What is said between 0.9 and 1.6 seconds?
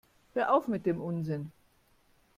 Unsinn!